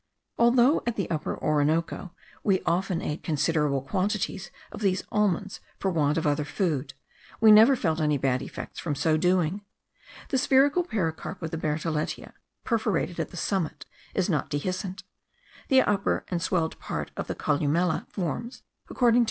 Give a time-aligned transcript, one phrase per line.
[0.39, 2.11] Although at the Upper Orinoco
[2.43, 6.95] we often ate considerable quantities of these almonds for want of other food,
[7.39, 9.61] we never felt any bad effects from so doing.
[10.29, 12.33] The spherical pericarp of the bertholletia,
[12.63, 13.85] perforated at the summit,
[14.15, 15.03] is not dehiscent;
[15.67, 19.19] the upper and swelled part of the columella forms (according to M.